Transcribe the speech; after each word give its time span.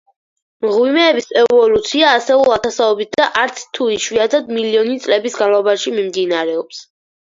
მღვიმეების 0.65 1.27
ევოლუცია 1.41 2.15
ასეულ 2.21 2.51
ათასობით 2.57 3.13
და, 3.23 3.29
არც 3.45 3.63
თუ 3.79 3.93
იშვიათად, 4.01 4.53
მილიონი 4.59 5.01
წლების 5.09 5.41
განმავლობაში 5.41 5.99
მიმდინარეობს. 6.03 6.87